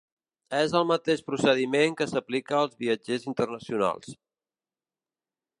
És 0.59 0.71
el 0.79 0.87
mateix 0.91 1.21
procediment 1.27 1.99
que 2.01 2.09
s'aplica 2.13 2.57
als 2.63 2.75
viatgers 2.85 3.31
internacionals. 3.33 4.21